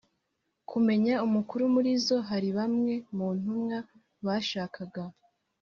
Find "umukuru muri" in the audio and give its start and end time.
1.25-1.91